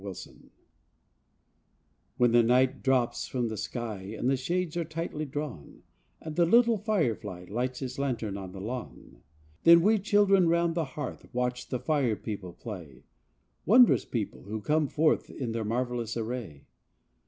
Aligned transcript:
W 0.03 0.15
hen 2.19 2.31
the 2.31 2.41
night 2.41 2.81
drops 2.81 3.27
from 3.27 3.49
the 3.49 3.55
sky 3.55 4.01
And 4.17 4.31
the 4.31 4.35
shades 4.35 4.75
are 4.75 4.83
tightly 4.83 5.25
drawn, 5.25 5.83
And 6.19 6.35
the 6.35 6.47
little 6.47 6.77
fire 6.79 7.13
fly 7.13 7.43
Lights 7.43 7.81
his 7.81 7.99
lantern 7.99 8.35
on 8.35 8.51
the 8.51 8.59
lawn; 8.59 9.21
Then 9.63 9.81
we 9.83 9.99
children 9.99 10.49
round 10.49 10.73
the 10.73 10.85
hearth 10.97 11.27
Watch 11.35 11.67
the 11.69 11.77
fire 11.79 12.15
people 12.15 12.51
play— 12.51 13.03
Wondrous 13.67 14.05
people 14.05 14.45
who 14.45 14.59
come 14.59 14.87
forth 14.87 15.29
In 15.29 15.51
their 15.51 15.63
marvelous 15.63 16.17
array. 16.17 16.65